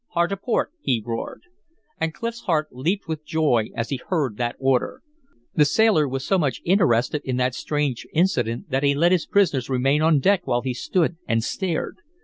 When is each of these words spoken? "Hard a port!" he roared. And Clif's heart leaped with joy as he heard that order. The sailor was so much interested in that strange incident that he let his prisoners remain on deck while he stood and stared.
"Hard 0.15 0.31
a 0.31 0.37
port!" 0.37 0.71
he 0.81 0.99
roared. 0.99 1.43
And 1.99 2.11
Clif's 2.11 2.39
heart 2.39 2.69
leaped 2.71 3.07
with 3.07 3.23
joy 3.23 3.67
as 3.75 3.89
he 3.89 4.01
heard 4.09 4.37
that 4.37 4.55
order. 4.57 5.03
The 5.53 5.63
sailor 5.63 6.07
was 6.07 6.25
so 6.25 6.39
much 6.39 6.59
interested 6.65 7.21
in 7.23 7.37
that 7.37 7.53
strange 7.53 8.07
incident 8.11 8.71
that 8.71 8.81
he 8.81 8.95
let 8.95 9.11
his 9.11 9.27
prisoners 9.27 9.69
remain 9.69 10.01
on 10.01 10.17
deck 10.19 10.47
while 10.47 10.61
he 10.61 10.73
stood 10.73 11.17
and 11.27 11.43
stared. 11.43 11.99